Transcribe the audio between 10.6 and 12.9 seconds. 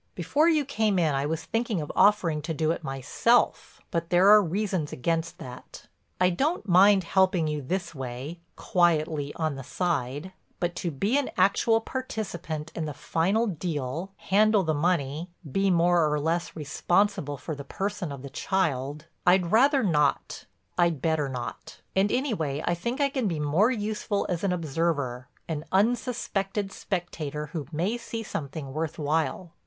to be an actual participant in